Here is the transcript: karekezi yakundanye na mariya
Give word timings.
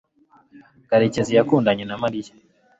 karekezi 0.89 1.31
yakundanye 1.37 1.83
na 1.85 1.95
mariya 2.03 2.33